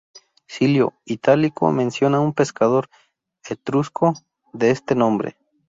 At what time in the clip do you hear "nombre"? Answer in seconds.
4.95-5.37